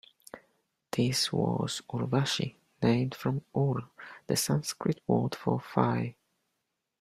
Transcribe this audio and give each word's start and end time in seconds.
This 0.89 1.31
was 1.31 1.83
Urvashi, 1.87 2.55
named 2.81 3.13
from 3.13 3.43
ur, 3.55 3.83
the 4.25 4.35
Sanskrit 4.35 4.99
word 5.07 5.35
for 5.35 5.59
thigh. 5.61 6.15